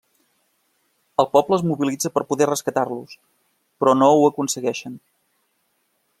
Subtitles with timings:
[1.23, 3.15] El poble es mobilitza per poder rescatar-los,
[3.83, 4.99] però no ho aconsegueixen.